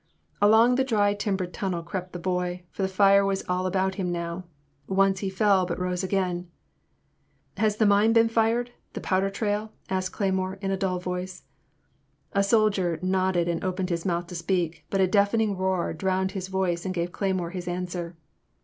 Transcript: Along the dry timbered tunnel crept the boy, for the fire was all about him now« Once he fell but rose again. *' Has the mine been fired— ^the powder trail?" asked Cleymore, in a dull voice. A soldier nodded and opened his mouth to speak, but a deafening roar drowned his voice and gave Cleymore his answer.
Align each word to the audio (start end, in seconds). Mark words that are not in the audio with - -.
Along 0.41 0.73
the 0.77 0.83
dry 0.83 1.13
timbered 1.13 1.53
tunnel 1.53 1.83
crept 1.83 2.11
the 2.11 2.17
boy, 2.17 2.63
for 2.71 2.81
the 2.81 2.87
fire 2.87 3.23
was 3.23 3.43
all 3.47 3.67
about 3.67 3.93
him 4.01 4.11
now« 4.11 4.45
Once 4.87 5.19
he 5.19 5.29
fell 5.29 5.67
but 5.67 5.77
rose 5.77 6.03
again. 6.03 6.49
*' 7.03 7.57
Has 7.57 7.77
the 7.77 7.85
mine 7.85 8.11
been 8.11 8.27
fired— 8.27 8.71
^the 8.95 9.03
powder 9.03 9.29
trail?" 9.29 9.73
asked 9.91 10.11
Cleymore, 10.11 10.57
in 10.59 10.71
a 10.71 10.75
dull 10.75 10.97
voice. 10.97 11.43
A 12.33 12.43
soldier 12.43 12.97
nodded 13.03 13.47
and 13.47 13.63
opened 13.63 13.91
his 13.91 14.03
mouth 14.03 14.25
to 14.25 14.35
speak, 14.35 14.85
but 14.89 15.01
a 15.01 15.05
deafening 15.07 15.55
roar 15.55 15.93
drowned 15.93 16.31
his 16.31 16.47
voice 16.47 16.83
and 16.83 16.95
gave 16.95 17.11
Cleymore 17.11 17.51
his 17.51 17.67
answer. 17.67 18.15